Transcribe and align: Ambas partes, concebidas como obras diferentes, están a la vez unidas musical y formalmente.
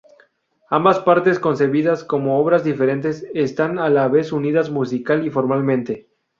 Ambas 0.71 0.97
partes, 0.99 1.37
concebidas 1.37 2.03
como 2.03 2.39
obras 2.39 2.63
diferentes, 2.63 3.27
están 3.35 3.77
a 3.77 3.87
la 3.91 4.07
vez 4.07 4.31
unidas 4.31 4.71
musical 4.71 5.27
y 5.27 5.29
formalmente. 5.29 6.07